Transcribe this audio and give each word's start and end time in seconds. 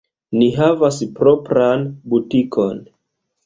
Ni 0.37 0.47
havas 0.55 0.97
propran 1.21 1.87
butikon. 2.15 2.85